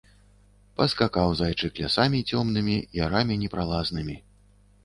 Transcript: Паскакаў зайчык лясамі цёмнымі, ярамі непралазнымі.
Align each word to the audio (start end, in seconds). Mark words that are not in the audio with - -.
Паскакаў 0.79 1.35
зайчык 1.41 1.71
лясамі 1.83 2.23
цёмнымі, 2.39 2.79
ярамі 3.05 3.39
непралазнымі. 3.43 4.21